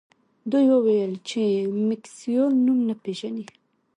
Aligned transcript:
دوی 0.51 0.65
وویل 0.73 1.13
چې 1.29 1.41
میکسویل 1.87 2.51
نوم 2.65 2.79
نه 2.89 2.95
پیژني 3.03 3.45